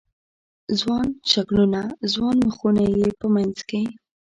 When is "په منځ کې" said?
3.19-3.81